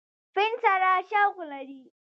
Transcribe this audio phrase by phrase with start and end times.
[0.35, 1.81] فن سره شوق لري۔